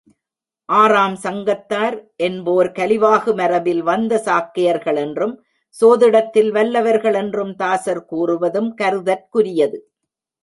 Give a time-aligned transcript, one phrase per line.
[0.69, 1.97] ஆறாம் சங்கத்தார்
[2.17, 5.35] என்போர் கலிவாகு மரபில் வந்த சாக்கையர்கள் என்றும்
[5.75, 9.79] சோதிடத்தில் வல்லவர்கள் என்றும் தாசர் கூறுவதும் கருதற்குரியது.